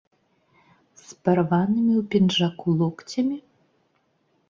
З 1.09 1.19
парванымі 1.27 1.93
ў 2.01 2.03
пінжаку 2.15 2.67
локцямі? 2.83 3.37